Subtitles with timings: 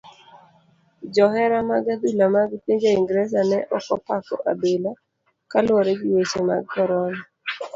[1.15, 4.91] Johera mag adhula mar pinje ingereza ne okopako adhula
[5.51, 7.21] kaluwore gi weche mag korona.